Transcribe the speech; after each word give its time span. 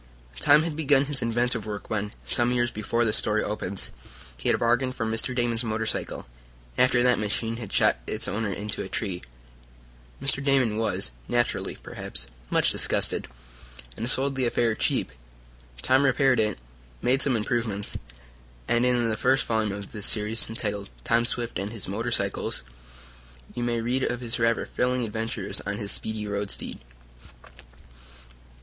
Tom 0.39 0.63
had 0.63 0.75
begun 0.75 1.05
his 1.05 1.21
inventive 1.21 1.67
work 1.67 1.87
when, 1.91 2.11
some 2.25 2.51
years 2.51 2.71
before 2.71 3.05
this 3.05 3.17
story 3.17 3.43
opens, 3.43 3.91
he 4.35 4.49
had 4.49 4.57
bargained 4.57 4.95
for 4.95 5.05
Mr. 5.05 5.35
Damon's 5.35 5.63
motorcycle, 5.63 6.25
after 6.75 7.03
that 7.03 7.19
machine 7.19 7.57
had 7.57 7.71
shot 7.71 7.97
its 8.07 8.27
owner 8.27 8.51
into 8.51 8.81
a 8.81 8.89
tree. 8.89 9.21
Mr. 10.19 10.43
Damon 10.43 10.77
was, 10.77 11.11
naturally, 11.27 11.75
perhaps, 11.75 12.25
much 12.49 12.71
disgusted, 12.71 13.27
and 13.95 14.09
sold 14.09 14.33
the 14.33 14.47
affair 14.47 14.73
cheap. 14.73 15.11
Tom 15.83 16.03
repaired 16.03 16.39
it, 16.39 16.57
made 17.03 17.21
some 17.21 17.37
improvements, 17.37 17.95
and, 18.67 18.87
in 18.87 19.07
the 19.07 19.15
first 19.15 19.45
volume 19.45 19.71
of 19.71 19.91
this 19.91 20.07
series, 20.07 20.49
entitled 20.49 20.89
"Tom 21.03 21.25
Swift 21.25 21.59
and 21.59 21.71
His 21.71 21.87
Motor 21.87 22.09
cycle," 22.09 22.51
you 23.53 23.61
may 23.63 23.81
read 23.81 24.01
of 24.01 24.19
his 24.19 24.39
rather 24.39 24.65
thrilling 24.65 25.05
adventures 25.05 25.61
on 25.61 25.77
his 25.77 25.91
speedy 25.91 26.25
road 26.27 26.49
steed. 26.49 26.79